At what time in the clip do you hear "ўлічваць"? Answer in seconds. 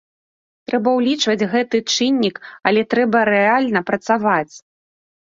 0.99-1.47